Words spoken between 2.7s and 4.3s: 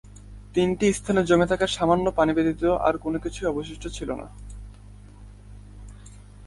আর কিছুই অবশিষ্ট ছিল না।